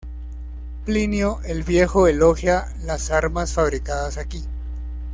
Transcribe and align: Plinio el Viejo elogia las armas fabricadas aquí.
Plinio 0.83 1.41
el 1.45 1.61
Viejo 1.61 2.07
elogia 2.07 2.65
las 2.87 3.11
armas 3.11 3.53
fabricadas 3.53 4.17
aquí. 4.17 4.43